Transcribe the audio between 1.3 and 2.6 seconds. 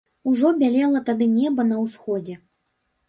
неба на ўсходзе.